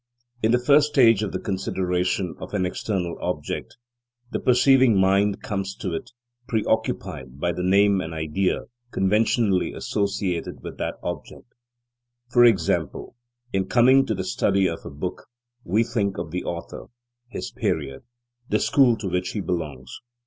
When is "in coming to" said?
13.53-14.15